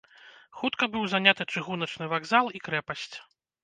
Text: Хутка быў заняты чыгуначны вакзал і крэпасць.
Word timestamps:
Хутка 0.61 0.87
быў 0.95 1.03
заняты 1.13 1.49
чыгуначны 1.55 2.05
вакзал 2.17 2.45
і 2.59 2.67
крэпасць. 2.69 3.15